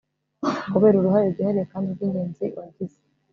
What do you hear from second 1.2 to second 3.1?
rwihariye kandi rwingenzi wagize